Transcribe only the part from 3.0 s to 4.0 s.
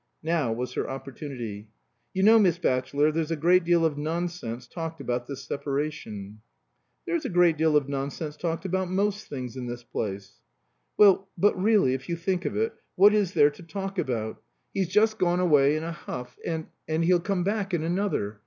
there's a great deal of